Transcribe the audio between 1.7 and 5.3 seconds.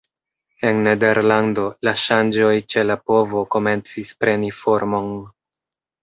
la ŝanĝoj ĉe la povo komencis preni formon.